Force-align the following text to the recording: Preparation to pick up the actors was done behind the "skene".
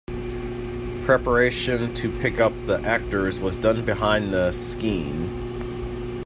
Preparation 1.03 1.93
to 1.93 2.09
pick 2.21 2.39
up 2.39 2.53
the 2.65 2.81
actors 2.81 3.37
was 3.37 3.55
done 3.59 3.85
behind 3.85 4.33
the 4.33 4.51
"skene". 4.51 5.29